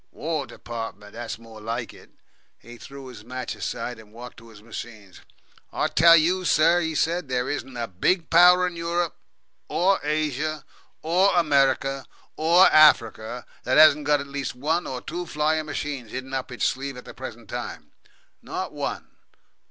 [0.09, 2.09] "War Departments; that's more like it."
[2.57, 5.13] He threw his match aside, and walked to his machine.
[5.71, 9.15] "I tell you, sir," he said, "there isn't a big Power in Europe,
[9.67, 10.65] OR Asia,
[11.03, 16.33] OR America, OR Africa, that hasn't got at least one or two flying machines hidden
[16.33, 17.91] up its sleeve at the present time.
[18.41, 19.07] Not one.